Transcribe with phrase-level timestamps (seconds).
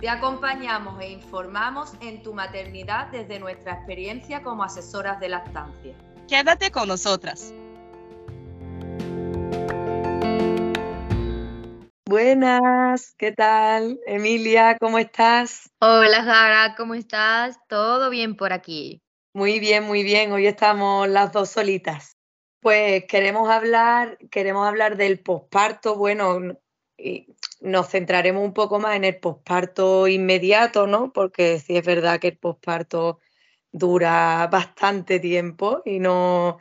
[0.00, 5.94] Te acompañamos e informamos en tu maternidad desde nuestra experiencia como asesoras de lactancia.
[6.28, 7.54] Quédate con nosotras.
[12.04, 13.98] Buenas, ¿qué tal?
[14.06, 15.70] Emilia, ¿cómo estás?
[15.80, 17.58] Hola, Jara, ¿cómo estás?
[17.66, 19.00] ¿Todo bien por aquí?
[19.32, 20.30] Muy bien, muy bien.
[20.30, 22.18] Hoy estamos las dos solitas.
[22.60, 25.96] Pues queremos hablar, queremos hablar del posparto.
[25.96, 26.38] Bueno,
[27.60, 31.12] nos centraremos un poco más en el posparto inmediato, ¿no?
[31.12, 33.20] Porque sí es verdad que el posparto
[33.72, 36.58] dura bastante tiempo y no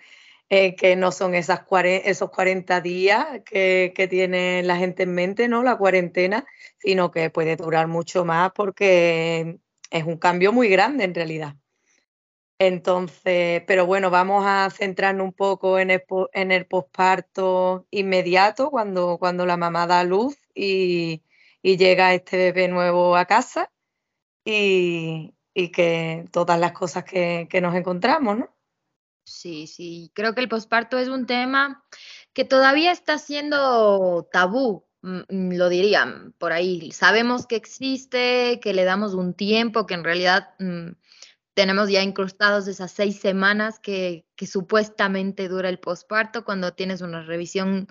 [0.50, 5.64] eh, que no son esos 40 días que, que, tiene la gente en mente, ¿no?
[5.64, 6.46] La cuarentena,
[6.78, 11.56] sino que puede durar mucho más porque es un cambio muy grande en realidad.
[12.60, 16.04] Entonces, pero bueno, vamos a centrarnos un poco en el,
[16.34, 21.22] en el posparto inmediato, cuando, cuando la mamá da luz y,
[21.62, 23.72] llega este bebé nuevo a casa
[24.46, 25.34] y,
[25.74, 28.56] que todas las cosas que, que nos encontramos, ¿no?
[29.26, 31.84] Sí, sí, creo que el posparto es un tema
[32.34, 36.92] que todavía está siendo tabú, mm, mm, lo dirían por ahí.
[36.92, 40.92] Sabemos que existe, que le damos un tiempo, que en realidad mm,
[41.56, 47.88] tenemos ya incrustados esas seis semanas que, supuestamente dura el posparto cuando tienes una revisión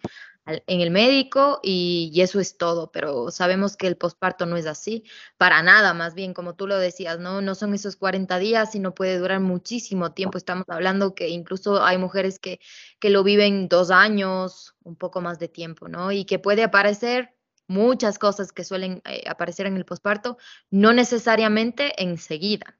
[0.46, 5.04] en el médico y, eso es todo, pero sabemos que el posparto no es así,
[5.38, 7.40] para nada, más bien como tú lo decías, ¿no?
[7.40, 10.36] No son esos 40 días, sino puede durar muchísimo tiempo.
[10.36, 12.60] Estamos hablando que incluso hay mujeres que,
[12.98, 16.12] que lo viven dos años, un poco más de tiempo, ¿no?
[16.12, 17.34] Y que puede aparecer
[17.66, 20.36] muchas cosas que suelen eh, aparecer en el posparto,
[20.70, 22.78] no necesariamente enseguida.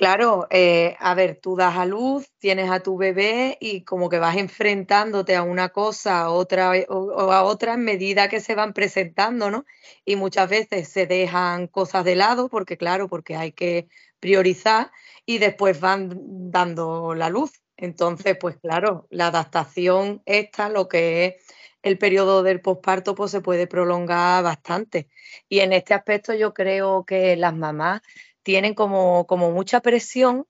[0.00, 4.18] Claro, eh, a ver, tú das a luz, tienes a tu bebé y como que
[4.18, 8.72] vas enfrentándote a una cosa a otra, o, a otra en medida que se van
[8.72, 9.66] presentando, ¿no?
[10.06, 13.88] Y muchas veces se dejan cosas de lado porque, claro, porque hay que
[14.20, 14.90] priorizar
[15.26, 16.08] y después van
[16.50, 17.52] dando la luz.
[17.76, 21.34] Entonces, pues claro, la adaptación esta, lo que es
[21.82, 25.08] el periodo del posparto, pues se puede prolongar bastante.
[25.48, 28.00] Y en este aspecto yo creo que las mamás
[28.42, 30.46] tienen como, como mucha presión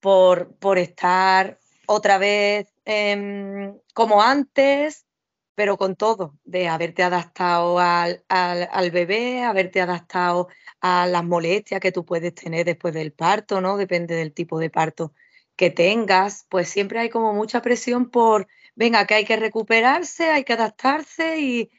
[0.00, 5.06] por, por estar otra vez em, como antes,
[5.54, 10.48] pero con todo, de haberte adaptado al, al, bebé, haberte adaptado
[10.80, 13.76] a las molestias que tú puedes tener después del parto, ¿no?
[13.76, 15.14] Depende del tipo de parto
[15.56, 20.44] que tengas, pues siempre hay como mucha presión por, venga, que hay que recuperarse, hay
[20.44, 21.70] que adaptarse y,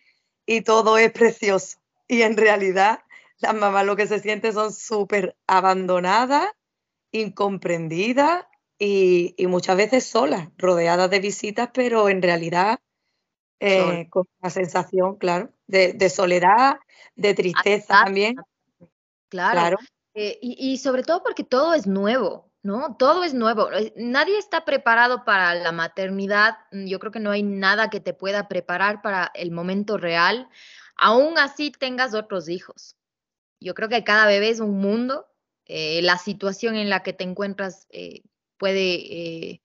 [0.47, 1.77] y todo es precioso.
[2.07, 2.99] Y en realidad
[3.39, 6.49] las mamás lo que se sienten son súper abandonadas,
[7.11, 8.45] incomprendidas
[8.79, 12.79] y, muchas veces solas, rodeadas de visitas, pero en realidad
[13.59, 16.77] eh, con una sensación, claro, de, soledad,
[17.15, 18.35] de tristeza también.
[19.29, 19.77] Claro.
[20.13, 22.95] Eh, y, sobre todo porque todo es nuevo, ¿no?
[22.97, 23.71] Todo es nuevo.
[23.71, 26.57] Eh, nadie está preparado para la maternidad.
[26.71, 30.49] Yo creo que no hay nada que te pueda preparar para el momento real.
[30.95, 32.96] Aún así tengas otros hijos.
[33.59, 35.27] Yo creo que cada bebé es un mundo.
[35.65, 38.21] Eh, la situación en la que te encuentras eh,
[38.57, 39.61] puede eh,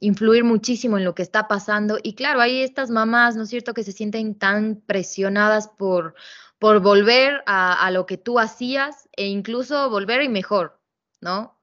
[0.00, 1.98] influir muchísimo en lo que está pasando.
[2.02, 6.14] Y claro, hay estas mamás, ¿no es cierto?, que se sienten tan presionadas por,
[6.58, 10.80] por volver a, lo que tú hacías e incluso volver y mejor,
[11.20, 11.56] ¿no?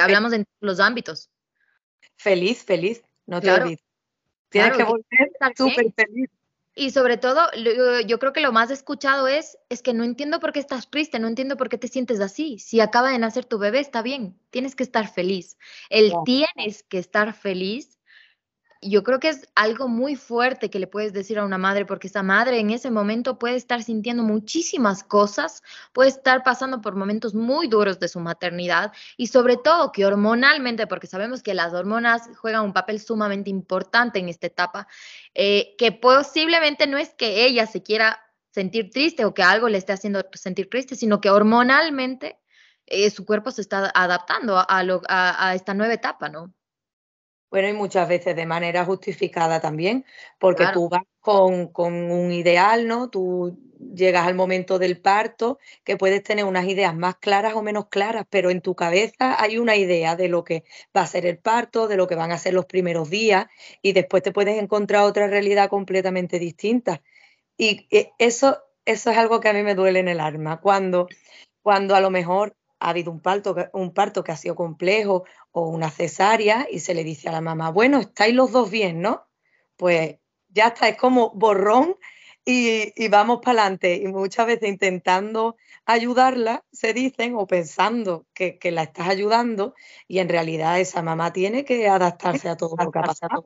[0.00, 1.30] hablamos en los ámbitos.
[2.16, 3.80] Feliz, feliz, no te olvides.
[4.50, 6.30] Tienes que volver súper feliz.
[6.78, 7.50] Y sobre todo,
[8.06, 11.18] yo creo que lo más escuchado es, es que no entiendo por qué estás triste,
[11.18, 12.60] no entiendo por qué te sientes así.
[12.60, 15.58] Si acaba de nacer tu bebé, está bien, tienes que estar feliz.
[15.90, 17.97] El tienes que estar feliz
[18.80, 22.06] yo creo que es algo muy fuerte que le puedes decir a una madre, porque
[22.06, 27.34] esa madre en ese momento puede estar sintiendo muchísimas cosas, puede estar pasando por momentos
[27.34, 32.28] muy duros de su maternidad y sobre todo que hormonalmente, porque sabemos que las hormonas
[32.40, 34.86] juegan un papel sumamente importante en esta etapa,
[35.34, 38.20] eh, que posiblemente no es que ella se quiera
[38.50, 42.38] sentir triste o que algo le esté haciendo sentir triste, sino que hormonalmente
[42.86, 46.54] eh, su cuerpo se está adaptando a, a esta nueva etapa, ¿no?
[47.50, 50.04] Bueno, y muchas veces de manera justificada también,
[50.38, 51.70] porque tú vas con,
[52.10, 53.08] un ideal, ¿no?
[53.08, 53.58] Tú
[53.94, 58.26] llegas al momento del parto, que puedes tener unas ideas más claras o menos claras,
[58.28, 60.64] pero en tu cabeza hay una idea de lo que
[60.94, 63.46] va a ser el parto, de lo que van a ser los primeros días,
[63.80, 67.02] y después te puedes encontrar otra realidad completamente distinta.
[67.56, 71.08] Y eh, eso, eso es algo que a mí me duele en el alma, cuando,
[71.62, 75.68] cuando a lo mejor ha habido un parto, un parto que ha sido complejo o
[75.68, 79.26] una cesárea y se le dice a la mamá, bueno, estáis los dos bien, ¿no?
[79.76, 80.16] Pues
[80.48, 81.96] ya está, es como borrón
[82.44, 83.96] y, vamos para adelante.
[83.96, 89.74] Y muchas veces intentando ayudarla, se dicen, o pensando que, la estás ayudando,
[90.06, 93.44] y en realidad esa mamá tiene que adaptarse a todo lo que ha pasado.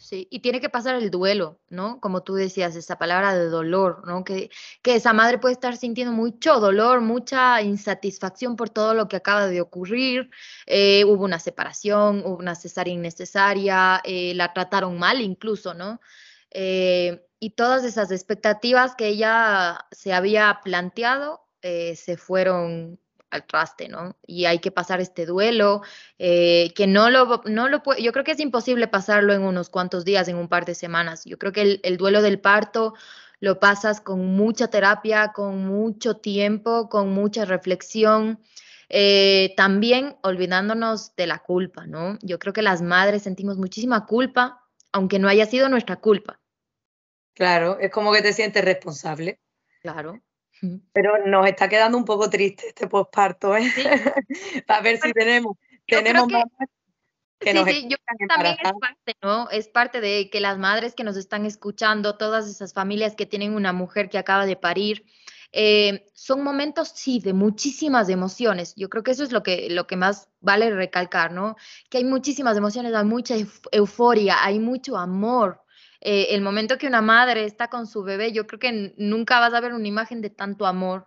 [0.00, 2.00] Sí, y tiene que pasar el duelo, ¿no?
[2.00, 4.22] Como tú decías, esa palabra de dolor, ¿no?
[4.22, 4.48] Que,
[4.80, 9.48] que esa madre puede estar sintiendo mucho dolor, mucha insatisfacción por todo lo que acaba
[9.48, 10.30] de ocurrir.
[10.66, 16.00] Eh, hubo una separación, hubo una cesárea innecesaria, eh, la trataron mal incluso, ¿no?
[16.50, 22.98] Eh, y todas esas expectativas que ella se había planteado se fueron
[23.30, 24.16] al traste, ¿no?
[24.26, 25.82] Y hay que pasar este duelo,
[26.18, 29.68] eh, que no lo, no lo puede, yo creo que es imposible pasarlo en unos
[29.70, 31.24] cuantos días, en un par de semanas.
[31.24, 32.94] Yo creo que el, duelo del parto
[33.40, 38.40] lo pasas con mucha terapia, con mucho tiempo, con mucha reflexión.
[39.56, 42.18] también olvidándonos de la culpa, ¿no?
[42.22, 46.40] Yo creo que las madres sentimos muchísima culpa, aunque no haya sido nuestra culpa.
[47.34, 49.40] Claro, es como que te sientes responsable.
[49.80, 50.20] Claro.
[50.92, 53.70] Pero nos está quedando un poco triste este posparto, ¿eh?
[53.70, 53.82] Sí.
[54.68, 55.56] A ver si tenemos,
[55.86, 56.42] tenemos que,
[57.38, 59.48] que sí, sí, yo creo que también es parte, ¿no?
[59.50, 63.54] Es parte de que las madres que nos están escuchando, todas esas familias que tienen
[63.54, 65.04] una mujer que acaba de parir,
[65.52, 68.74] eh, son momentos, sí, de muchísimas emociones.
[68.76, 71.56] Yo creo que eso es lo que, lo que más vale recalcar, ¿no?
[71.88, 73.34] Que hay muchísimas emociones, hay mucha
[73.72, 75.62] euforia, hay mucho amor.
[76.00, 79.54] Eh, el momento que una madre está con su bebé, yo creo que nunca vas
[79.54, 81.06] a ver una imagen de tanto amor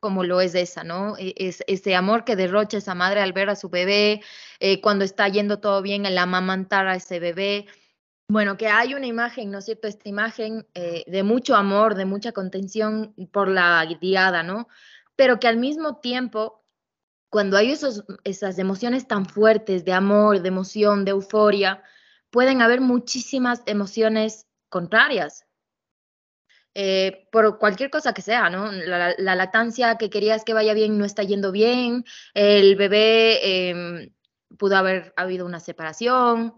[0.00, 1.16] como lo es esa, ¿no?
[1.16, 4.20] E, es, ese amor que derrocha esa madre al ver a su bebé,
[4.58, 7.66] eh, cuando está yendo todo bien, el amamantar a ese bebé.
[8.28, 9.86] Bueno, que hay una imagen, ¿no es cierto?
[9.86, 14.66] Esta imagen eh, de mucho amor, de mucha contención por la guiada, ¿no?
[15.14, 16.64] Pero que al mismo tiempo,
[17.30, 21.80] cuando hay esos, esas emociones tan fuertes de amor, de emoción, de euforia,
[22.32, 25.46] pueden haber muchísimas emociones contrarias.
[26.74, 28.72] Eh, por cualquier cosa que sea, ¿no?
[28.72, 34.14] La, lactancia que querías que vaya bien no está yendo bien, el bebé em,
[34.56, 36.54] pudo haber habido una separación,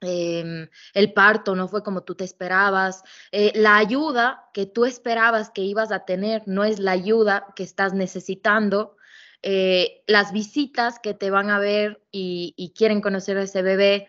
[0.00, 5.50] em, el parto no fue como tú te esperabas, eh, la ayuda que tú esperabas
[5.50, 8.96] que ibas a tener no es la ayuda que estás necesitando,
[9.42, 14.08] eh, las visitas que te van a ver y, y quieren conocer a ese bebé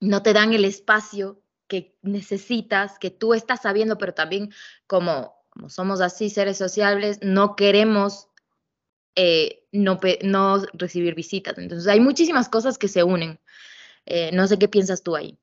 [0.00, 4.52] no te dan el espacio que necesitas, que tú estás sabiendo, pero también
[4.86, 8.28] como, como somos así seres sociables, no queremos
[9.20, 11.58] eh, no, no, recibir visitas.
[11.58, 13.40] Entonces hay muchísimas cosas que se unen.
[14.06, 15.36] Eh, no sé qué piensas tú ahí.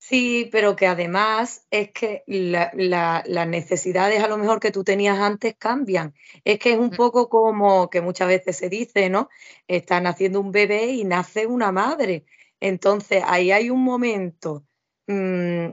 [0.00, 5.56] Sí, pero que además es que las necesidades a lo mejor que tú tenías antes
[5.58, 6.14] cambian.
[6.44, 9.28] Es que es un poco como que muchas veces se dice, ¿no?
[9.66, 12.24] Están haciendo un bebé y nace una madre.
[12.60, 14.64] Entonces, ahí hay un momento
[15.06, 15.70] mm,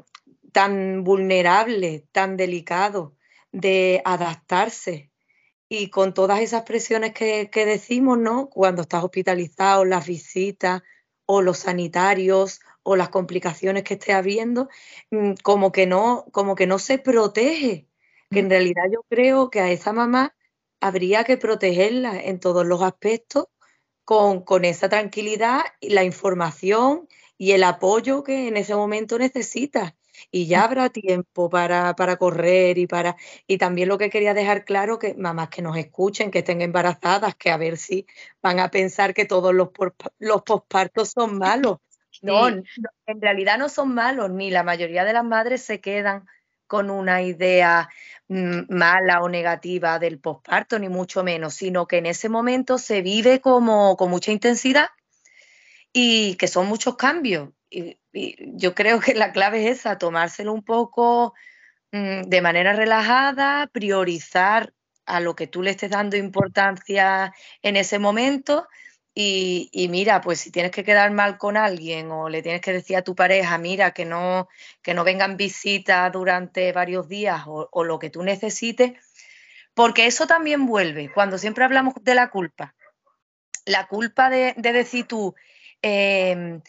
[0.52, 3.16] tan vulnerable, tan delicado
[3.52, 5.12] de adaptarse
[5.70, 8.50] y con todas esas presiones que, decimos, ¿no?
[8.50, 10.84] Cuando estás hospitalizado, las visitas
[11.26, 14.70] o los sanitarios o las complicaciones que esté habiendo,
[15.12, 17.88] mm, como que no, como que no se protege.
[18.32, 20.36] Que en realidad yo creo que a esa mamá
[20.82, 23.46] habría que protegerla en todos los aspectos
[24.06, 27.08] con, esa tranquilidad, la información
[27.38, 29.94] y el apoyo que en ese momento necesitas.
[30.32, 33.18] Y ya habrá tiempo para, correr y para.
[33.48, 37.36] Y también lo que quería dejar claro, que mamás que nos escuchen, que estén embarazadas,
[37.36, 38.06] que a ver si
[38.42, 39.70] van a pensar que todos los,
[40.20, 41.80] los pospartos son malos.
[42.22, 42.64] No, no,
[43.08, 46.26] en realidad no son malos, ni la mayoría de las madres se quedan
[46.68, 47.90] con una idea
[48.28, 53.02] mm, mala o negativa del posparto, ni mucho menos, sino que en ese momento se
[53.02, 54.88] vive como con mucha intensidad
[55.94, 57.50] y que son muchos cambios.
[57.70, 57.98] Y,
[58.58, 61.34] yo creo que la clave es esa, tomárselo un poco
[61.92, 64.74] mm, de manera relajada, priorizar
[65.06, 68.68] a lo que tú le estés dando importancia en ese momento
[69.18, 72.98] y, mira, pues si tienes que quedar mal con alguien o le tienes que decir
[72.98, 74.50] a tu pareja, mira, que no,
[74.82, 78.92] que no vengan visitas durante varios días o, lo que tú necesites,
[79.74, 82.76] porque eso también vuelve, cuando siempre hablamos de la culpa.
[83.66, 85.34] La culpa de, decir tú,
[85.82, 86.62] em,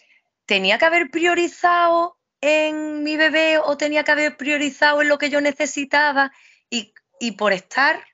[0.46, 5.30] tenía que haber priorizado en mi bebé o tenía que haber priorizado en lo que
[5.30, 6.30] yo necesitaba
[6.70, 8.04] y, por estar,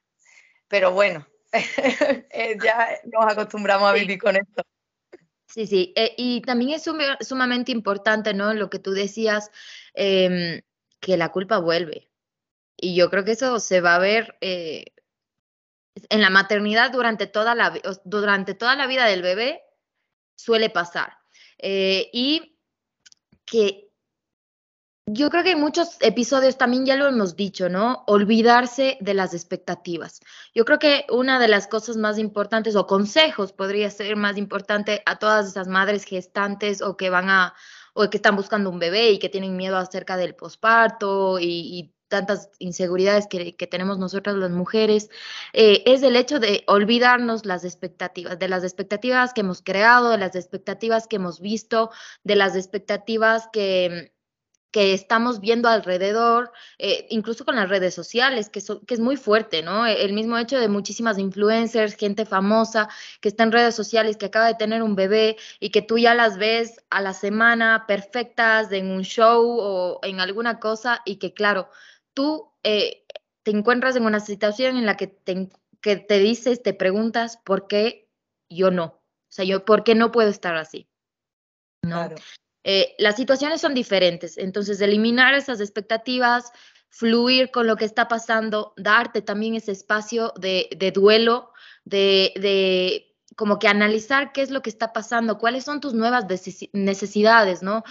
[0.69, 1.27] pero bueno,
[2.65, 4.63] ya nos acostumbramos a vivir con esto.
[5.47, 6.89] Sí, sí, eh, y también es
[7.21, 8.55] sumamente importante, ¿no?
[8.55, 9.51] Lo que tú decías,
[9.93, 10.63] em,
[11.01, 12.11] que la culpa vuelve.
[12.77, 14.87] Y yo creo que eso se va a ver eh,
[16.09, 17.73] en la maternidad durante toda la,
[18.05, 19.63] durante toda la vida del bebé,
[20.37, 21.19] suele pasar.
[21.65, 22.59] y
[23.45, 23.92] que
[25.15, 28.03] yo creo que en muchos episodios también ya lo hemos dicho, ¿no?
[28.07, 30.21] Olvidarse de las expectativas.
[30.55, 35.03] Yo creo que una de las cosas más importantes o consejos podría ser más importante
[35.05, 37.55] a todas esas madres gestantes o que van a
[37.95, 42.51] o que están buscando un bebé y que tienen miedo acerca del posparto y, tantas
[42.59, 45.09] inseguridades que, tenemos nosotras las mujeres,
[45.55, 50.19] eh, es el hecho de olvidarnos las expectativas, de las expectativas que hemos creado, de
[50.19, 51.91] las expectativas que hemos visto,
[52.23, 54.13] de las expectativas que
[54.73, 59.63] que estamos viendo alrededor, eh, incluso con las redes sociales, que, que, es muy fuerte,
[59.63, 59.87] ¿no?
[59.87, 62.89] E, el mismo hecho de muchísimas influencers, gente famosa
[63.21, 66.15] que está en redes sociales, que acaba de tener un bebé y que tú ya
[66.15, 71.35] las ves a la semana perfectas en un show o en alguna cosa y que,
[71.35, 71.69] claro,
[72.15, 73.05] tú eh,
[73.43, 75.51] te encuentras en una situación en la que te,
[75.83, 78.09] que te dices, te preguntas, ¿por qué
[78.49, 78.85] yo no?
[78.85, 80.89] O sea, yo, ¿por qué no puedo estar así?
[81.83, 82.09] ¿No?
[82.65, 86.53] Eh, las situaciones son diferentes, entonces eliminar esas expectativas,
[86.89, 91.51] fluir con lo que está pasando, darte también ese espacio de, duelo,
[91.85, 96.27] de, como que analizar qué es lo que está pasando, cuáles son tus nuevas
[96.73, 97.83] necesidades, ¿no?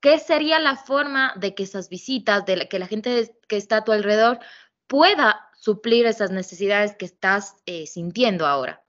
[0.00, 3.84] ¿Qué sería la forma de que esas visitas, de que la gente que está a
[3.84, 4.38] tu alrededor
[4.86, 8.85] pueda suplir esas necesidades que estás eh, sintiendo ahora?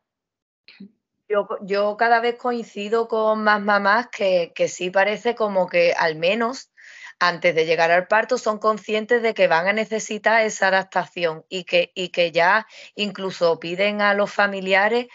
[1.62, 6.72] Yo, cada vez coincido con más mamás que, sí parece como que al menos
[7.20, 11.66] antes de llegar al parto son conscientes de que van a necesitar esa adaptación y
[11.66, 15.08] que, y que ya incluso piden a los familiares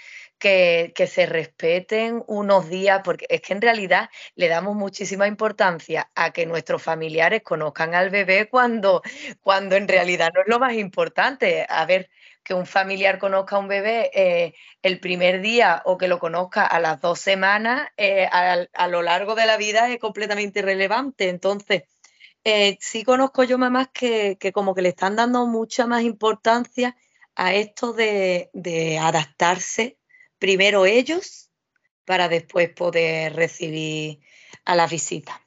[0.42, 6.32] que, se respeten unos días, porque es que en realidad le damos muchísima importancia a
[6.32, 9.02] que nuestros familiares conozcan al bebé cuando,
[9.40, 11.64] cuando en realidad no es lo más importante.
[11.68, 12.10] A ver,
[12.44, 16.66] que un familiar conozca a un bebé eh, el primer día o que lo conozca
[16.66, 21.28] a las dos semanas, eh, a, lo largo de la vida es completamente irrelevante.
[21.28, 21.84] Entonces,
[22.44, 26.96] eh, sí conozco yo mamás que, como que le están dando mucha más importancia
[27.36, 29.98] a esto de, de adaptarse
[30.38, 31.50] primero ellos
[32.04, 34.20] para después poder recibir
[34.64, 35.41] a la visita.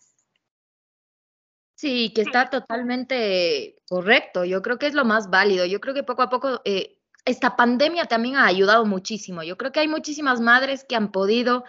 [1.85, 4.43] Sí, que está totalmente correcto.
[4.43, 5.67] Yo creo que es lo más válido.
[5.67, 9.43] Yo creo que poco a poco eh, esta pandemia también ha ayudado muchísimo.
[9.43, 11.63] Yo creo que hay muchísimas madres que han podido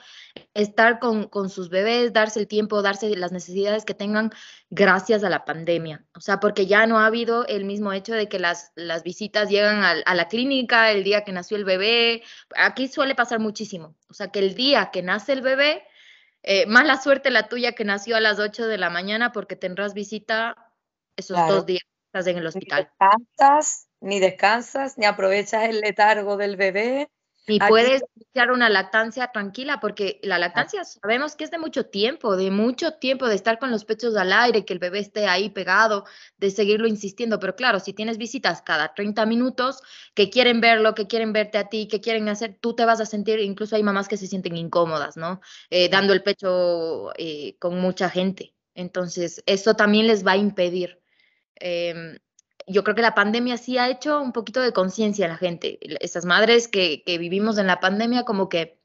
[0.54, 4.30] estar con, con, sus bebés, darse el tiempo, darse las necesidades que tengan
[4.70, 6.06] gracias a la pandemia.
[6.14, 9.50] O sea, porque ya no ha habido el mismo hecho de que las, las visitas
[9.50, 12.23] llegan a, a la clínica el día que nació el bebé.
[12.56, 13.94] Aquí suele pasar muchísimo.
[14.08, 15.82] O sea, que el día que nace el bebé
[16.46, 19.92] eh, mala suerte la tuya que nació a las 8 de la mañana porque tendrás
[19.92, 20.72] visita
[21.16, 22.90] esos dos días estás en el hospital.
[23.00, 27.10] Ni descansas, ni descansas, ni aprovechas el letargo del bebé,
[27.46, 32.36] y puedes iniciar una lactancia tranquila, porque la lactancia sabemos que es de mucho tiempo,
[32.36, 35.50] de mucho tiempo de estar con los pechos al aire, que el bebé esté ahí
[35.50, 36.04] pegado,
[36.38, 37.38] de seguirlo insistiendo.
[37.38, 39.80] Pero claro, si tienes visitas cada 30 minutos
[40.14, 43.06] que quieren verlo, que quieren verte a ti, que quieren hacer, tú te vas a
[43.06, 45.40] sentir, incluso hay mamás que se sienten incómodas, ¿no?
[45.70, 48.54] Eh, dando el pecho eh, con mucha gente.
[48.74, 51.00] Entonces, eso también les va a impedir.
[51.56, 52.18] Em,
[52.66, 55.78] yo creo que la pandemia sí ha hecho un poquito de conciencia a la gente.
[56.04, 58.80] Esas madres que, vivimos en la pandemia, como que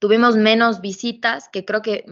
[0.00, 2.04] tuvimos menos visitas, que creo que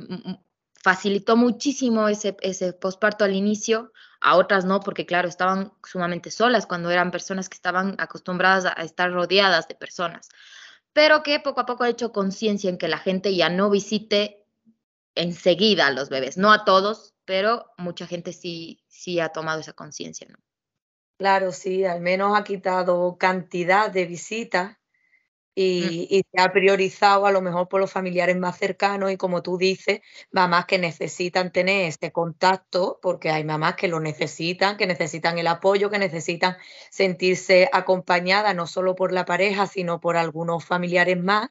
[0.83, 6.67] facilitó muchísimo ese, ese posparto al inicio, a otras no, porque claro, estaban sumamente solas
[6.67, 10.29] cuando eran personas que estaban acostumbradas a estar rodeadas de personas,
[10.93, 14.45] pero que poco a poco ha hecho conciencia en que la gente ya no visite
[15.17, 19.73] enseguida a los bebés, no a todos, pero mucha gente sí, sí ha tomado esa
[19.73, 20.39] conciencia, ¿no?
[21.19, 24.75] Claro, sí, al menos ha quitado cantidad de visitas mm.
[25.55, 29.57] y, se ha priorizado a lo mejor por los familiares más cercanos y como tú
[29.59, 30.01] dices,
[30.31, 35.47] mamás que necesitan tener este contacto, porque hay mamás que lo necesitan, que necesitan el
[35.47, 36.57] apoyo, que necesitan
[36.91, 41.51] sentirse acompañadas no solo por la pareja, sino por algunos familiares más,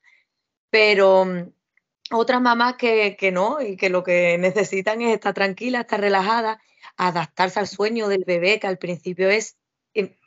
[0.69, 1.53] pero mm,
[2.11, 6.61] otras mamás que, que no y que lo que necesitan es estar tranquila, estar relajada,
[6.97, 9.57] adaptarse al sueño del bebé, que al principio es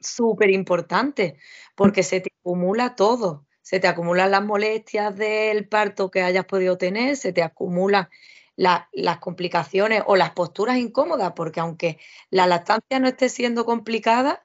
[0.01, 1.39] súper importante
[1.75, 3.47] porque se te acumula todo.
[3.63, 8.11] Se te acumulan las molestias del parto que hayas podido tener, se te acumulan
[8.57, 11.99] las complicaciones o las posturas incómodas, porque aunque
[12.31, 14.45] la lactancia no esté siendo complicada,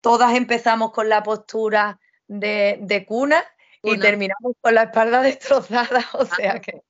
[0.00, 3.42] todas empezamos con la postura de, cuna
[3.82, 6.82] y terminamos con la espalda destrozada, o sea que...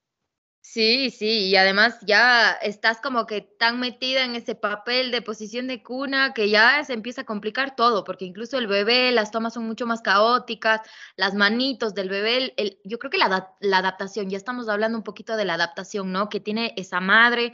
[0.73, 5.67] Sí, sí, y además ya estás como que tan metida en ese papel de posición
[5.67, 9.53] de cuna que ya se empieza a complicar todo, porque incluso el bebé, las tomas
[9.53, 10.81] son mucho más caóticas,
[11.17, 15.05] las manitos del bebé, el, yo creo que la, la adaptación, ya estamos hablando un
[15.05, 16.31] poquito de la adaptación, ¿no?
[16.31, 17.53] Que tiene esa madre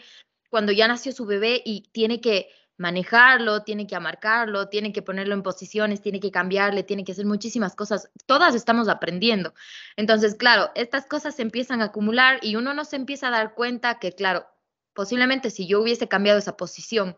[0.49, 2.49] cuando ya nació su bebé y tiene que
[2.79, 7.27] manejarlo, tiene que amarcarlo, tiene que ponerlo en posiciones, tiene que cambiarle, tiene que hacer
[7.27, 8.11] muchísimas cosas.
[8.25, 9.53] Todas estamos aprendiendo.
[9.97, 13.55] Entonces, claro, estas cosas se empiezan a acumular y uno no se empieza a dar
[13.55, 14.47] cuenta que, claro,
[14.95, 17.17] posiblemente si yo hubiese cambiado esa posición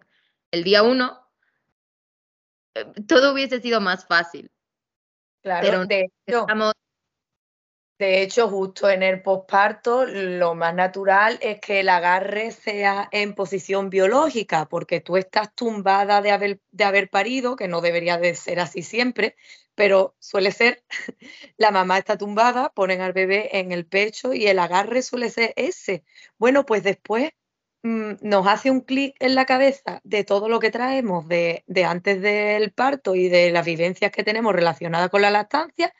[0.50, 1.20] el día uno,
[2.74, 4.50] eh, todo hubiese sido más fácil.
[5.42, 6.74] Claro, Pero de estamos
[8.00, 13.34] de hecho, justo en el posparto, lo más natural es que el agarre sea en
[13.34, 18.34] posición biológica, porque tú estás tumbada de haber, de haber parido, que no debería de
[18.34, 19.36] ser así siempre,
[19.74, 20.82] pero suele ser,
[21.58, 25.52] la mamá está tumbada, ponen al bebé en el pecho y el agarre suele ser
[25.56, 26.02] ese.
[26.38, 27.32] Bueno, pues después
[27.82, 31.84] mm, nos hace un clic en la cabeza de todo lo que traemos de, de
[31.84, 35.92] antes del parto y de las vivencias que tenemos relacionadas con la lactancia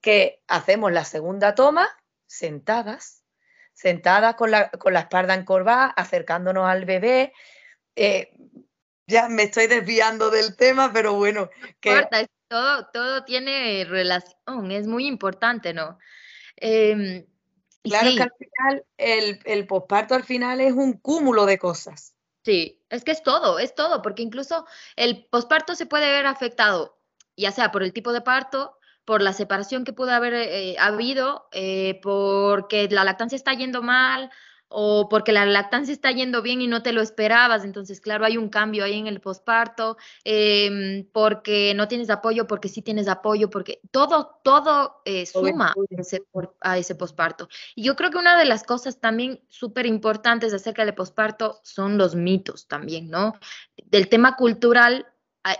[0.00, 1.88] que hacemos la segunda toma
[2.26, 3.24] sentadas,
[3.72, 7.32] sentadas con la, con la espalda encorvada, acercándonos al bebé.
[7.96, 8.30] Eh,
[9.06, 11.48] ya me estoy desviando del tema, pero bueno.
[11.80, 12.06] Que...
[12.48, 15.98] todo, todo tiene relación, es muy importante, ¿no?
[16.56, 17.26] Em,
[17.82, 22.14] claro que al final, el, el posparto al final es un cúmulo de cosas.
[22.44, 26.98] Sí, es que es todo, es todo, porque incluso el posparto se puede ver afectado,
[27.36, 28.77] ya sea por el tipo de parto,
[29.08, 34.28] por la separación que pudo haber eh, habido, eh, porque la lactancia está yendo mal
[34.68, 37.64] o porque la lactancia está yendo bien y no te lo esperabas.
[37.64, 42.68] Entonces, claro, hay un cambio ahí en el posparto, em, porque no tienes apoyo, porque
[42.68, 45.72] sí tienes apoyo, porque todo, todo eh, suma
[46.60, 47.48] a ese posparto.
[47.74, 51.96] Y yo creo que una de las cosas también súper importantes acerca del posparto son
[51.96, 53.32] los mitos también, ¿no?
[53.86, 55.06] Del tema cultural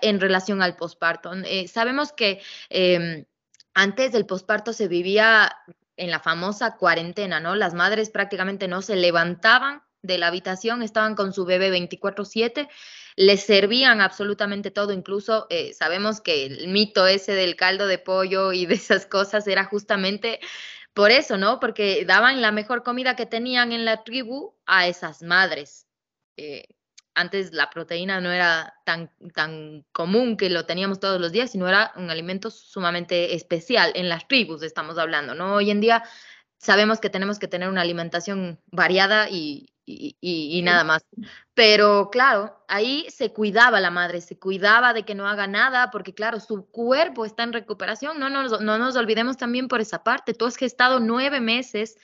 [0.02, 1.30] en relación al posparto.
[1.66, 3.24] sabemos que em,
[3.78, 5.54] antes del posparto se vivía
[5.96, 7.54] en la famosa cuarentena, ¿no?
[7.54, 12.68] Las madres prácticamente no se levantaban de la habitación, estaban con su bebé 24/7,
[13.14, 18.52] les servían absolutamente todo, incluso eh, sabemos que el mito ese del caldo de pollo
[18.52, 20.40] y de esas cosas era justamente
[20.92, 21.60] por eso, ¿no?
[21.60, 25.86] Porque daban la mejor comida que tenían en la tribu a esas madres.
[26.36, 26.64] Eh,
[27.18, 31.68] antes la proteína no era tan, tan común que lo teníamos todos los días, sino
[31.68, 35.54] era un alimento sumamente especial en las tribus, estamos hablando, ¿no?
[35.54, 36.04] Hoy en día
[36.58, 41.04] sabemos que tenemos que tener una alimentación variada y, y, nada más.
[41.54, 46.14] Pero claro, ahí se cuidaba la madre, se cuidaba de que no haga nada, porque
[46.14, 48.18] claro, su cuerpo está en recuperación.
[48.20, 50.34] No nos, no nos olvidemos también por esa parte.
[50.34, 51.96] Tú has gestado nueve meses,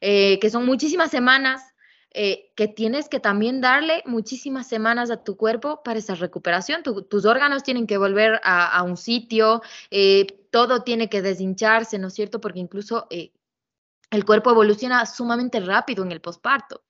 [0.00, 1.73] eh, que son muchísimas semanas
[2.16, 6.84] eh, que tienes que también darle muchísimas semanas a tu cuerpo para esa recuperación.
[6.84, 12.14] tus órganos tienen que volver a, un sitio, eh, todo tiene que deshincharse, ¿no es
[12.14, 12.40] cierto?
[12.40, 13.32] Porque incluso eh,
[14.12, 16.84] el cuerpo evoluciona sumamente rápido en el posparto.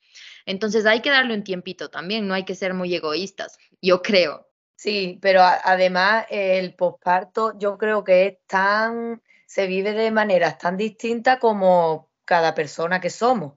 [0.44, 4.46] Entonces hay que darle un tiempito también, no hay que ser muy egoístas, yo creo.
[4.76, 10.76] Sí, pero además el posparto yo creo que es tan, se vive de maneras tan
[10.76, 13.54] distintas como cada persona que somos.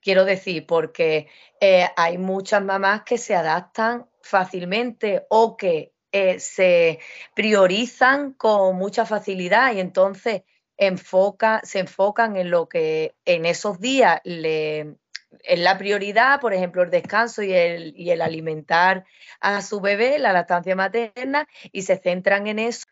[0.00, 1.28] Quiero decir, porque
[1.60, 6.98] eh, hay muchas mamás que se adaptan fácilmente o que eh, se
[7.34, 10.42] priorizan con mucha facilidad y entonces
[10.76, 17.42] se enfocan en lo que en esos días es la prioridad, por ejemplo, el descanso
[17.42, 19.04] y el, y el alimentar
[19.40, 22.86] a su bebé, la lactancia materna, y se centran en eso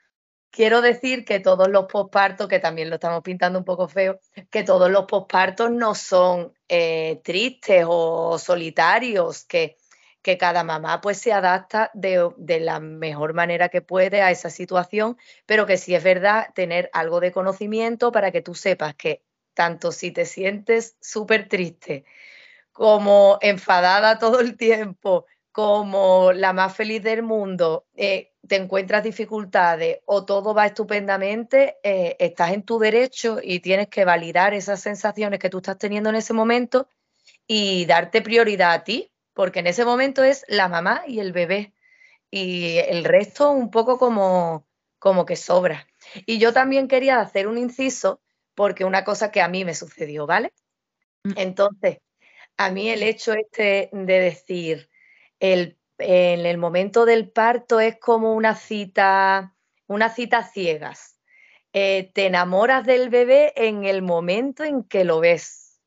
[0.50, 4.64] quiero decir que todos los pospartos, que también lo estamos pintando un poco feo, que
[4.64, 9.76] todos los pospartos no son eh, tristes o solitarios, que,
[10.22, 14.50] que, cada mamá pues se adapta de, de, la mejor manera que puede a esa
[14.50, 19.22] situación, pero que sí es verdad tener algo de conocimiento para que tú sepas que
[19.54, 22.04] tanto si te sientes súper triste
[22.78, 25.26] como enfadada todo el tiempo,
[25.58, 32.14] como la más feliz del mundo, eh, te encuentras dificultades o todo va estupendamente, eh,
[32.20, 36.14] estás en tu derecho y tienes que validar esas sensaciones que tú estás teniendo en
[36.14, 36.88] ese momento
[37.48, 41.72] y darte prioridad a ti, porque en ese momento es la mamá y el bebé
[42.30, 44.64] y el resto un poco como,
[45.00, 45.88] como que sobra.
[46.24, 48.20] Y yo también quería hacer un inciso
[48.54, 50.52] porque una cosa que a mí me sucedió, ¿vale?
[51.24, 51.32] Mm.
[51.34, 51.98] Entonces,
[52.56, 54.88] a mí el hecho este de decir,
[55.40, 59.54] el en el momento del parto es como una cita
[59.88, 61.18] una cita ciegas.
[61.72, 65.80] Eh, te enamoras del bebé en el momento en que lo ves.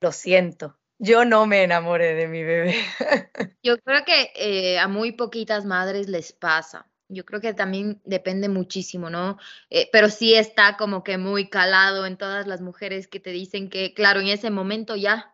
[0.00, 0.78] Lo siento.
[0.98, 2.74] Yo no me enamoré de mi bebé.
[3.62, 6.86] Yo creo que eh, a muy poquitas madres les pasa.
[7.08, 9.38] Yo creo que también depende muchísimo, ¿no?
[9.70, 13.68] Eh, pero sí está como que muy calado en todas las mujeres que te dicen
[13.68, 15.33] que, claro, en ese momento ya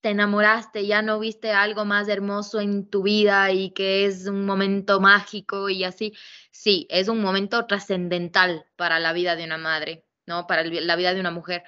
[0.00, 4.46] te enamoraste, ya no viste algo más hermoso en tu vida y que es un
[4.46, 6.14] momento mágico y así.
[6.50, 10.46] Sí, es un momento trascendental para la vida de una madre, ¿no?
[10.46, 11.64] Para la vida de una mujer.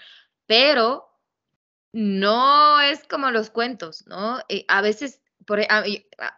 [0.47, 1.11] Pero
[1.93, 4.41] no es como los cuentos, ¿no?
[4.49, 5.69] Eh, a veces, por, e,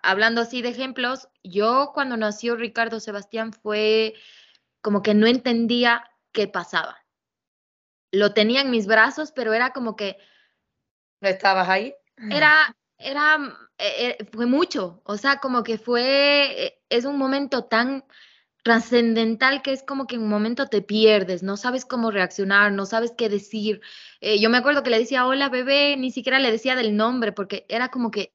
[0.03, 4.15] hablando así de ejemplos, yo cuando nació Ricardo Sebastián fue
[4.81, 7.05] como que no entendía qué pasaba.
[8.13, 10.19] Lo tenía en mis brazos, pero era como que...
[11.23, 11.95] ¿No estabas ahí?
[12.31, 13.39] Era, era,
[13.79, 18.05] eh, eh, fue mucho, o sea, como que fue, es un momento tan
[18.63, 22.87] trascendental que es como que en un momento te pierdes, no sabes cómo reaccionar, no
[22.87, 23.81] sabes qué decir.
[24.21, 27.33] Eh, yo me acuerdo que le decía, hola bebé, ni siquiera le decía del nombre,
[27.33, 28.33] porque era como que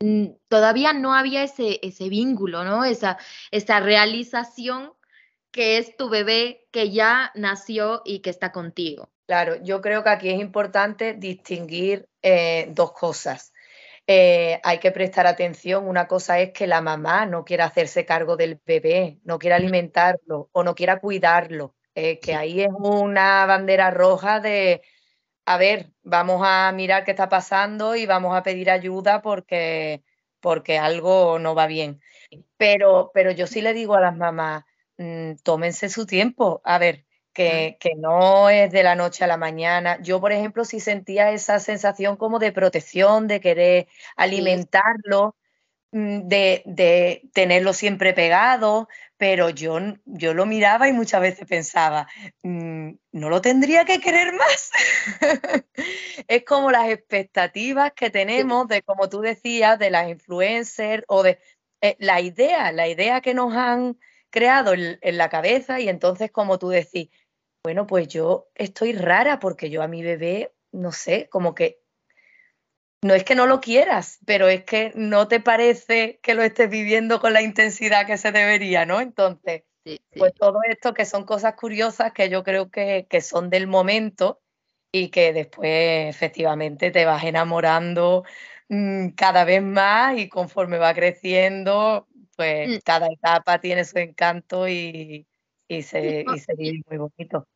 [0.00, 2.84] mm, todavía no había ese, ese vínculo, ¿no?
[2.84, 3.18] Esa,
[3.50, 4.92] esa realización
[5.50, 9.10] que es tu bebé que ya nació y que está contigo.
[9.26, 13.52] Claro, yo creo que aquí es importante distinguir eh, dos cosas.
[14.06, 15.86] Eh, hay que prestar atención.
[15.88, 20.50] Una cosa es que la mamá no quiera hacerse cargo del bebé, no quiera alimentarlo
[20.52, 21.74] o no quiera cuidarlo.
[21.94, 24.82] Eh, que ahí es una bandera roja de,
[25.46, 30.02] a ver, vamos a mirar qué está pasando y vamos a pedir ayuda porque,
[30.40, 32.00] porque algo no va bien.
[32.56, 34.64] Pero, pero yo sí le digo a las mamás,
[34.98, 36.60] mm, tómense su tiempo.
[36.64, 39.98] A ver, que, no es de la noche a la mañana.
[40.02, 45.36] Yo, por ejemplo, sí sentía esa sensación como de protección, de querer alimentarlo,
[45.92, 52.08] mm, de, tenerlo siempre pegado, pero yo, yo lo miraba y muchas veces pensaba,
[52.42, 54.70] mm, no lo tendría que querer más.
[56.28, 61.38] es como las expectativas que tenemos de, como tú decías, de las influencers o de
[61.80, 63.98] eh, la idea, la idea que nos han
[64.30, 67.10] creado en, en, la cabeza y entonces, como tú decís,
[67.64, 71.80] bueno, pues yo estoy rara porque yo a mi bebé, no sé, como que
[73.02, 76.68] no es que no lo quieras, pero es que no te parece que lo estés
[76.68, 79.00] viviendo con la intensidad que se debería, ¿no?
[79.00, 79.64] Entonces,
[80.16, 84.40] pues todo esto que son cosas curiosas que yo creo que, son del momento
[84.92, 88.24] y que después efectivamente te vas enamorando
[88.68, 92.78] mm, cada vez más y conforme va creciendo, pues mm.
[92.84, 95.26] cada etapa tiene su encanto y,
[95.78, 96.24] y se,
[96.58, 97.46] y muy bonito.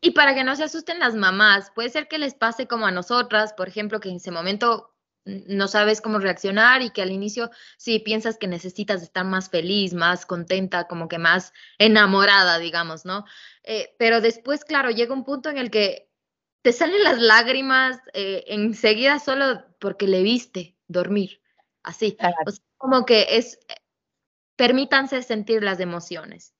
[0.00, 2.90] Y para que no se asusten las mamás, puede ser que les pase como a
[2.90, 4.94] nosotras, por ejemplo, que en ese momento
[5.26, 9.92] no sabes cómo reaccionar y que al inicio sí piensas que necesitas estar más feliz,
[9.92, 13.24] más contenta, como que más enamorada, digamos, ¿no?
[13.64, 16.08] Eh, pero después, claro, llega un punto en el que
[16.62, 21.42] te salen las lágrimas eh, enseguida solo porque le viste dormir,
[21.82, 22.16] así.
[22.76, 23.58] como que es,
[24.54, 26.55] permítanse sentir las emociones.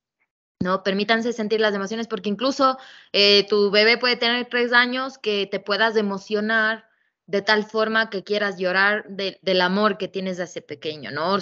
[0.61, 0.83] ¿No?
[0.83, 2.79] Permítanse sentir las emociones porque incluso
[3.13, 6.89] eh, tu bebé puede tener tres años que te puedas emocionar
[7.27, 11.39] de tal forma que quieras llorar del amor que tienes de ese pequeño, ¿no?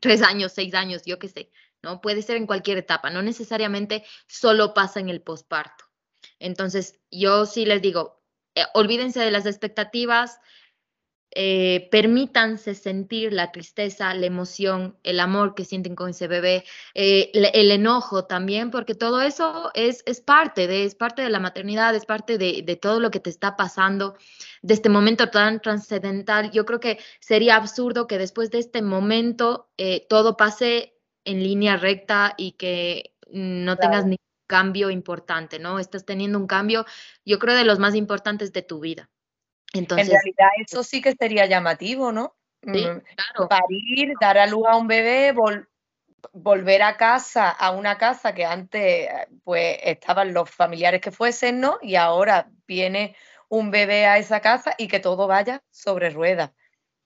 [0.00, 1.50] tres años, seis años, yo qué sé,
[1.82, 2.00] ¿no?
[2.00, 5.84] Puede ser en cualquier etapa, no necesariamente solo pasa en el posparto.
[6.38, 8.22] Entonces, yo sí les digo,
[8.54, 10.40] eh, olvídense de las expectativas,
[11.34, 16.64] eh, permítanse sentir la tristeza, la emoción, el amor que sienten con ese bebé,
[16.94, 21.40] eh, el, enojo también, porque todo eso es, es, parte de, es parte de la
[21.40, 24.14] maternidad, es parte de, de, todo lo que te está pasando,
[24.60, 26.50] de este momento tan trascendental.
[26.50, 31.76] Yo creo que sería absurdo que después de este momento eh, todo pase en línea
[31.76, 35.78] recta y que no tengas ningún cambio importante, ¿no?
[35.78, 36.84] Estás teniendo un cambio,
[37.24, 39.08] yo creo, de los más importantes de tu vida
[39.72, 42.34] en realidad eso sí que sería llamativo, ¿no?
[42.62, 43.48] Sí, mm, claro.
[43.48, 45.34] Parir, dar a luz a un bebé,
[46.32, 49.08] volver a casa, a una casa que antes
[49.44, 51.78] pues estaban los familiares que fuesen, ¿no?
[51.82, 53.16] Y ahora viene
[53.48, 56.52] un bebé a esa casa y que todo vaya sobre ruedas.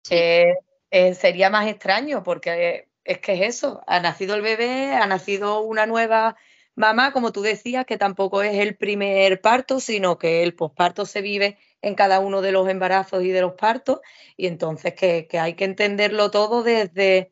[0.10, 0.54] Eh,
[0.92, 5.62] eh, sería más extraño porque es que es eso, ha nacido el bebé, ha nacido
[5.62, 6.38] una nueva
[6.76, 11.22] mamá, como tú decías, que tampoco es el primer parto, sino que el posparto se
[11.22, 14.00] vive en cada uno de los embarazos y de los partos,
[14.38, 17.32] y entonces que, hay que entenderlo todo desde,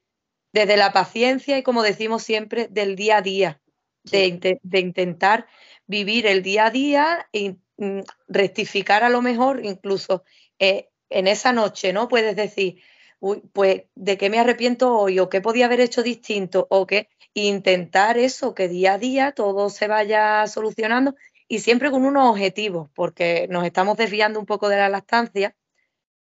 [0.54, 3.62] desde la paciencia y, como decimos siempre, del día a día,
[4.04, 5.48] de, intentar
[5.86, 10.24] vivir el día a día y mm, rectificar a lo mejor incluso
[10.60, 12.08] eh, en esa noche, ¿no?
[12.08, 12.82] Puedes decir,
[13.20, 15.20] uy, pues, ¿de qué me arrepiento hoy?
[15.20, 16.68] ¿O qué podía haber hecho distinto?
[16.70, 17.10] ¿O qué?
[17.34, 21.16] Intentar eso, que día a día todo se vaya solucionando
[21.48, 25.56] y siempre con unos objetivos, porque nos estamos desviando un poco de la lactancia.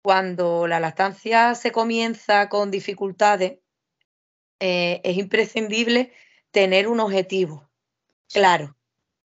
[0.02, 3.58] Cuando la lactancia se comienza con dificultades,
[4.60, 6.12] eh, es imprescindible
[6.50, 7.66] tener un objetivo
[8.32, 8.76] claro,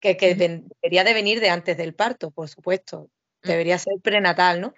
[0.00, 3.10] que, debería de venir de antes del parto, por supuesto,
[3.42, 3.48] mm.
[3.48, 4.74] debería ser prenatal, ¿no?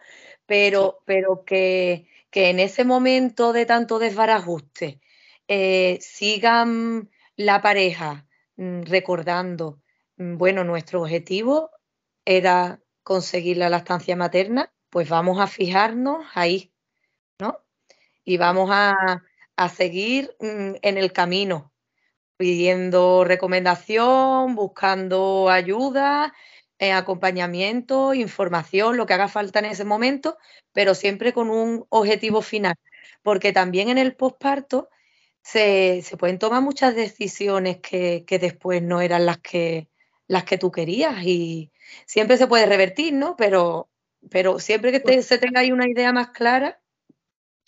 [0.47, 5.01] Pero, pero que, que, en ese momento de tanto desbarajuste
[5.49, 9.81] eh, sigan la pareja mm, recordando,
[10.17, 11.71] bueno, nuestro objetivo
[12.25, 16.73] era conseguir la lactancia materna, pues vamos a fijarnos ahí,
[17.39, 17.61] ¿no?
[18.25, 19.23] Y vamos a,
[19.57, 21.73] a seguir en el camino,
[22.37, 26.35] pidiendo recomendación, buscando ayuda,
[26.79, 30.37] eh, acompañamiento, información, lo que haga falta en ese momento,
[30.73, 32.75] pero siempre con un objetivo final,
[33.23, 34.91] porque también en el posparto
[35.43, 39.89] se, pueden tomar muchas decisiones que, después no eran las que,
[40.29, 41.73] las que tú querías y
[42.07, 43.37] siempre se puede revertir, ¿no?
[43.37, 43.89] Pero,
[44.31, 46.81] pero siempre que pues se tenga ahí una idea más clara,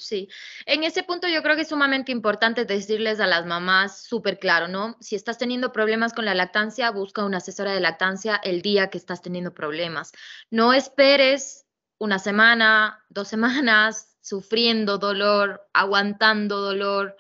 [0.01, 0.29] Sí,
[0.65, 4.69] en ese punto yo creo que es sumamente importante decirles a las mamás súper claro,
[4.69, 4.97] ¿no?
[5.01, 8.99] Si estás teniendo problemas con la lactancia, busca una asesora de lactancia el día que
[8.99, 10.13] estás teniendo problemas.
[10.51, 11.67] No esperes
[11.99, 17.17] una semana, dos semanas sufriendo dolor, aguantando dolor,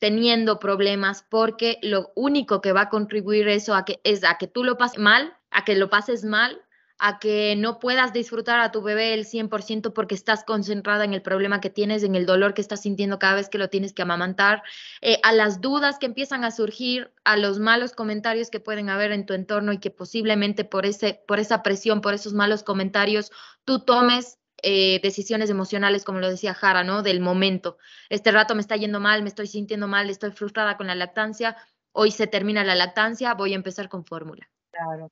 [0.00, 4.48] teniendo problemas, porque lo único que va a contribuir eso a que, es a que
[4.48, 6.60] tú lo pases mal, a que lo pases mal
[7.00, 11.22] a que no puedas disfrutar a tu bebé el 100% porque estás concentrada en el
[11.22, 14.02] problema que tienes, en el dolor que estás sintiendo cada vez que lo tienes que
[14.02, 14.62] amamantar,
[15.00, 19.12] eh, a las dudas que empiezan a surgir, a los malos comentarios que pueden haber
[19.12, 23.32] en tu entorno y que posiblemente por, ese, por esa presión, por esos malos comentarios,
[23.64, 27.02] tú tomes eh, decisiones emocionales, como lo decía Jara, ¿no?
[27.02, 27.78] Del momento.
[28.08, 31.56] Este rato me está yendo mal, me estoy sintiendo mal, estoy frustrada con la lactancia,
[31.92, 34.48] hoy se termina la lactancia, voy a empezar con fórmula.
[34.70, 35.10] Claro.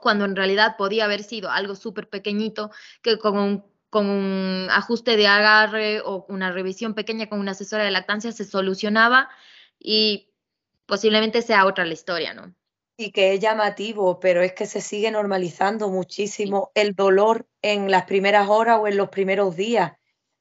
[0.00, 2.70] Cuando en realidad podía haber sido algo súper pequeñito
[3.02, 7.84] que con un, con un ajuste de agarre o una revisión pequeña con una asesora
[7.84, 9.28] de lactancia se solucionaba
[9.78, 10.32] y
[10.86, 12.54] posiblemente sea otra la historia, ¿no?
[12.96, 18.04] Y que es llamativo, pero es que se sigue normalizando muchísimo el dolor en las
[18.04, 19.92] primeras horas o en los primeros días,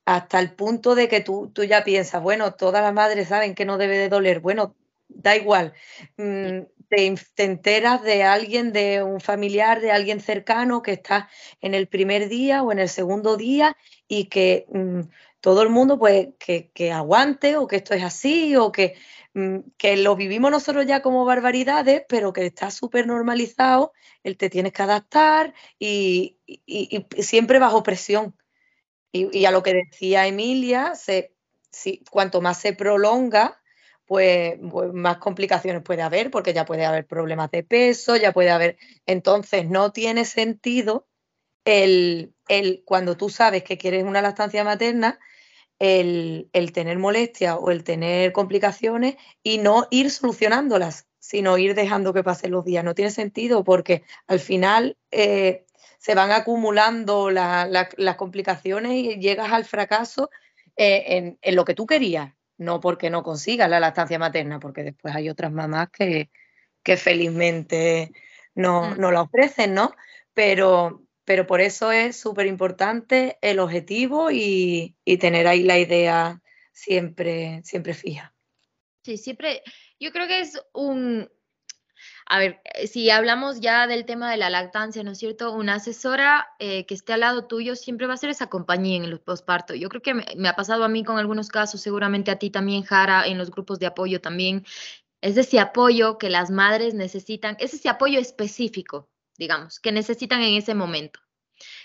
[0.05, 3.65] hasta el punto de que tú, tú ya piensas, bueno, todas las madres saben que
[3.65, 4.75] no debe de doler, bueno,
[5.07, 5.73] da igual.
[6.17, 11.29] Mm, te, enteras de alguien, de un familiar, de alguien cercano que está
[11.61, 13.75] en el primer día o en el segundo día
[14.07, 15.01] y que mm,
[15.39, 18.95] todo el mundo pues que, aguante o que esto es así o que,
[19.77, 23.91] que lo vivimos nosotros ya como barbaridades, pero que está súper normalizado,
[24.23, 26.39] el te tienes que adaptar y,
[27.19, 28.35] siempre bajo presión.
[29.11, 31.33] Y, a lo que decía Emilia, se,
[31.71, 33.61] si, cuanto más se prolonga,
[34.05, 38.51] pues, pues, más complicaciones puede haber, porque ya puede haber problemas de peso, ya puede
[38.51, 38.77] haber.
[39.05, 41.07] Entonces, no tiene sentido
[41.65, 42.33] el,
[42.85, 45.19] cuando tú sabes que quieres una lactancia materna,
[45.79, 52.23] el, tener molestias o el tener complicaciones y no ir solucionándolas, sino ir dejando que
[52.23, 52.83] pasen los días.
[52.83, 55.65] No tiene sentido porque al final eh,
[55.97, 60.29] se van acumulando las complicaciones y llegas al fracaso
[60.77, 65.15] eh, en lo que tú querías no porque no consigas la lactancia materna, porque después
[65.15, 66.29] hay otras mamás que,
[66.83, 68.11] que felizmente
[68.53, 68.99] no, mm.
[68.99, 69.93] no, la ofrecen, ¿no?
[70.33, 77.61] Pero, pero por eso es súper importante el objetivo y, tener ahí la idea siempre,
[77.63, 78.33] siempre fija.
[79.03, 79.63] Sí, siempre,
[79.99, 81.29] yo creo que es un,
[82.27, 85.51] a ver, eh, si hablamos ya del tema de la lactancia, ¿no es cierto?
[85.51, 89.03] Una asesora eh, que esté al lado tuyo siempre va a ser esa compañía en
[89.03, 89.73] el posparto.
[89.73, 92.83] Yo creo que me, ha pasado a mí con algunos casos, seguramente a ti también,
[92.83, 94.65] Jara, en los grupos de apoyo también.
[95.21, 100.55] Es ese apoyo que las madres necesitan, es ese apoyo específico, digamos, que necesitan en
[100.55, 101.19] ese momento.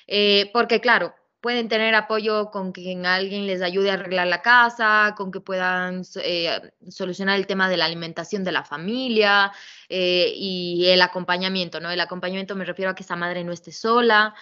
[0.07, 5.15] Eh, porque claro, pueden tener apoyo con que alguien les ayude a arreglar la casa,
[5.17, 9.53] con que puedan eh, solucionar el tema de la alimentación de la familia
[9.89, 11.91] eh, y el acompañamiento, ¿no?
[11.91, 14.35] El acompañamiento me refiero a que esa madre no esté sola,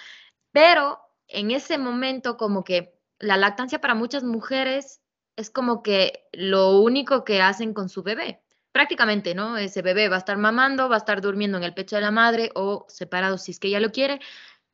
[0.53, 5.01] pero en ese momento como que la lactancia para muchas mujeres
[5.37, 8.43] es como que lo único que hacen con su bebé.
[8.73, 9.57] Prácticamente, ¿no?
[9.57, 12.11] Ese bebé va a estar mamando, va a estar durmiendo en el pecho de la
[12.11, 14.21] madre o separado si es que ella lo quiere,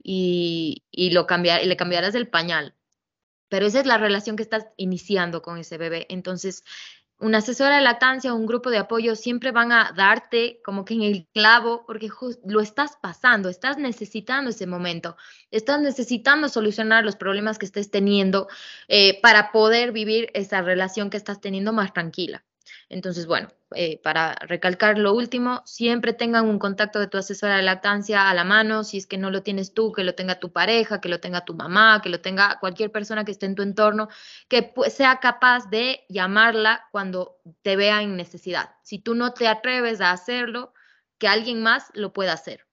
[0.04, 2.74] y, lo cambiar, le cambiarás el pañal.
[3.48, 6.07] Pero esa es la relación que estás iniciando con ese bebé.
[6.11, 6.64] Entonces,
[7.18, 11.02] una asesora de lactancia, un grupo de apoyo siempre van a darte como que en
[11.02, 12.11] el clavo, porque
[12.44, 15.16] lo estás pasando, estás necesitando ese momento,
[15.50, 18.48] estás necesitando solucionar los problemas que estés teniendo
[18.88, 22.44] eh, para poder vivir esa relación que estás teniendo más tranquila.
[22.88, 27.62] Entonces, bueno, eh, para recalcar lo último, siempre tengan un contacto de tu asesora de
[27.62, 30.53] lactancia a la mano, si es que no lo tienes tú, que lo tenga tu
[30.53, 33.62] pareja, que lo tenga tu mamá, que lo tenga cualquier persona que esté en tu
[33.62, 34.09] entorno,
[34.48, 38.70] que sea capaz de llamarla cuando te vea en necesidad.
[38.83, 40.72] Si tú no te atreves a hacerlo,
[41.18, 42.66] que alguien más lo pueda hacer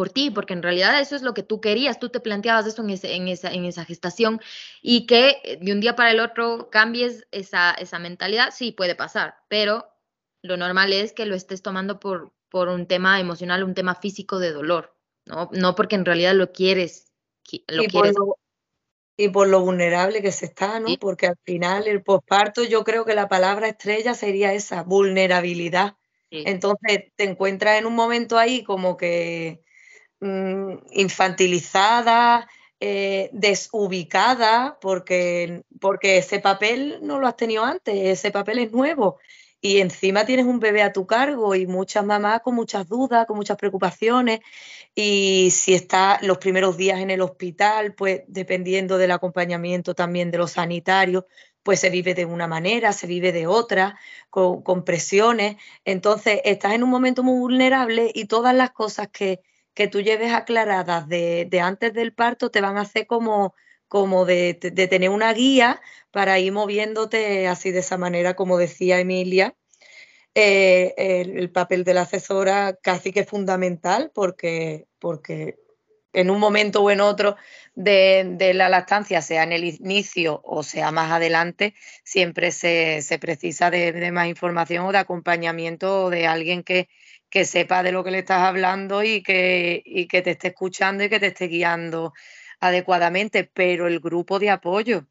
[0.00, 2.80] por ti, porque en realidad eso es lo que tú querías, tú te planteabas eso
[2.82, 4.40] en, en, esa, en esa gestación
[4.80, 8.94] y que eh, de un día para el otro cambies esa, esa mentalidad, sí puede
[8.94, 9.92] pasar, pero
[10.40, 14.38] lo normal es que lo estés tomando por, por un tema emocional, un tema físico
[14.38, 15.50] de dolor, ¿no?
[15.52, 17.12] No porque en realidad lo quieres.
[17.68, 18.14] Lo y, quieres.
[18.14, 18.36] Por lo,
[19.18, 20.88] y por lo vulnerable que se está, ¿no?
[20.98, 25.98] Porque al final el posparto, yo creo que la palabra estrella sería esa, vulnerabilidad.
[26.30, 29.62] Entonces te encuentras en un momento ahí como que
[30.20, 32.46] Mm, infantilizada,
[32.78, 39.18] eh, desubicada, porque, porque ese papel no lo has tenido antes, ese papel es nuevo.
[39.62, 43.36] Y encima tienes un bebé a tu cargo y muchas mamás con muchas dudas, con
[43.36, 44.40] muchas preocupaciones.
[44.94, 50.38] Y si está los primeros días en el hospital, pues dependiendo del acompañamiento también de
[50.38, 51.24] los sanitarios,
[51.62, 53.98] pues se vive de una manera, se vive de otra,
[54.30, 55.56] con, con presiones.
[55.84, 59.40] Entonces estás en un momento muy vulnerable y todas las cosas que,
[59.80, 63.54] que tú lleves aclaradas de, antes del parto te van a hacer como,
[63.88, 69.56] como de, tener una guía para ir moviéndote así de esa manera, como decía Emilia.
[70.34, 75.58] Eh, el, papel de la asesora casi que es fundamental porque, porque
[76.12, 77.36] en un momento o en otro
[77.74, 83.92] de, la lactancia, sea en el inicio o sea más adelante, siempre se, precisa de,
[83.92, 86.90] de, más información o de acompañamiento de alguien que,
[87.30, 91.08] que sepa de lo que le estás hablando y que, que te esté escuchando y
[91.08, 92.12] que te esté guiando
[92.58, 95.06] adecuadamente, pero el grupo de apoyo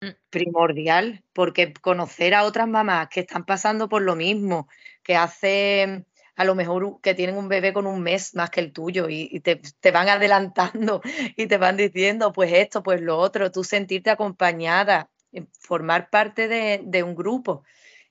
[0.00, 0.10] mm.
[0.30, 4.68] primordial, porque conocer a otras mamás que están pasando por lo mismo,
[5.02, 6.06] que hacen
[6.36, 9.40] a lo mejor que tienen un bebé con un mes más que el tuyo y,
[9.40, 11.00] te, van adelantando
[11.36, 16.48] y te van diciendo pues esto, pues lo otro, tú sentirte acompañada, eh, formar parte
[16.48, 17.64] de, de un grupo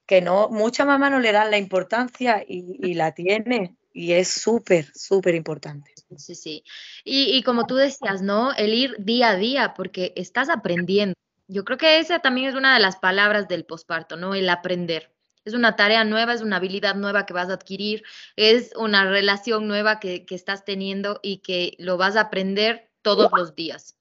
[0.05, 4.85] que no, muchas mamás no le dan la importancia y, la tiene y es súper,
[4.93, 5.93] súper importante.
[6.17, 6.63] Sí, sí.
[7.03, 8.53] Y, como tú decías, ¿no?
[8.53, 11.13] El ir día a día, porque estás aprendiendo.
[11.47, 14.35] Yo creo que esa también es una de las palabras del posparto, ¿no?
[14.35, 15.13] El aprender.
[15.43, 18.03] Es una tarea nueva, es una habilidad nueva que vas a adquirir,
[18.35, 23.55] es una relación nueva que, estás teniendo y que lo vas a aprender todos los
[23.55, 23.95] días.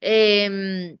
[0.00, 0.96] Em,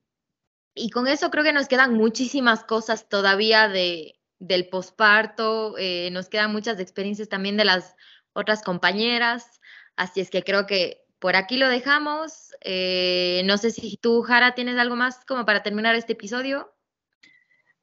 [0.74, 6.28] y con eso creo que nos quedan muchísimas cosas todavía de, del posparto, eh, nos
[6.28, 7.94] quedan muchas experiencias también de las
[8.32, 9.60] otras compañeras,
[9.96, 12.54] así es que creo que por aquí lo dejamos.
[12.62, 16.72] Eh, no sé si tú, Jara, tienes algo más como para terminar este episodio.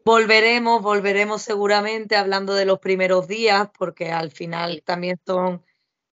[0.03, 5.63] Volveremos, volveremos seguramente hablando de los primeros días, porque al final también son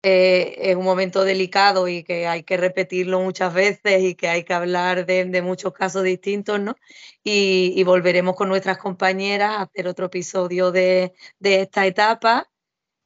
[0.05, 4.43] eh, es un momento delicado y que hay que repetirlo muchas veces y que hay
[4.43, 6.75] que hablar de, muchos casos distintos, ¿no?
[7.23, 12.49] Y, volveremos con nuestras compañeras a hacer otro episodio de, esta etapa.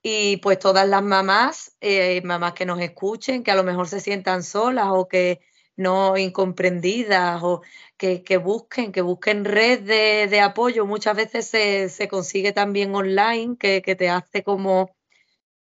[0.04, 4.00] Y pues todas las mamás, eh, mamás que nos escuchen, que a lo mejor se
[4.00, 5.42] sientan solas o que
[5.76, 7.62] no incomprendidas o
[7.98, 10.86] que, busquen, que busquen red de, apoyo.
[10.86, 14.97] Muchas veces se, consigue también online, que, que te hace como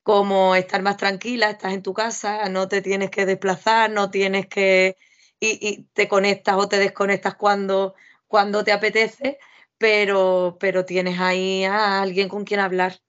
[0.03, 4.47] como estar más tranquila, estás en tu casa, no te tienes que desplazar, no tienes
[4.47, 4.97] que
[5.39, 7.95] y, te conectas o te desconectas cuando,
[8.27, 9.39] cuando te apetece,
[9.77, 12.99] pero, pero tienes ahí a alguien con quien hablar.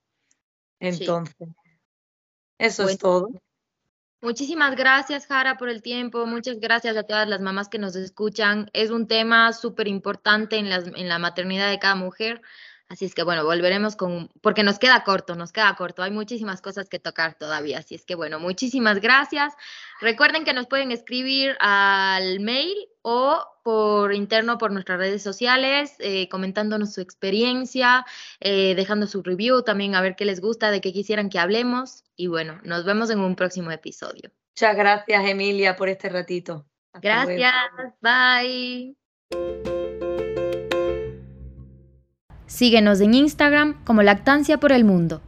[0.80, 1.48] Entonces,
[2.59, 3.28] eso es todo.
[4.20, 6.26] Muchísimas gracias, Jara, por el tiempo.
[6.26, 8.70] Muchas gracias a todas las mamás que nos escuchan.
[8.72, 12.40] Es un tema súper importante en, en la maternidad de cada mujer.
[12.88, 16.60] Así es que bueno, volveremos con, porque nos queda corto, nos queda corto, hay muchísimas
[16.60, 17.78] cosas que tocar todavía.
[17.78, 19.54] Así es que bueno, muchísimas gracias.
[20.00, 26.28] Recuerden que nos pueden escribir al mail o por interno por nuestras redes sociales, eh,
[26.28, 28.04] comentándonos su experiencia,
[28.40, 32.04] eh, dejando su review también a ver qué les gusta, de qué quisieran que hablemos.
[32.16, 34.30] Y bueno, nos vemos en un próximo episodio.
[34.54, 36.66] Muchas gracias, Emilia, por este ratito.
[37.00, 37.54] gracias,
[38.00, 38.94] bye.
[42.46, 45.20] Síguenos en Instagram como Lactancia por el Mundo.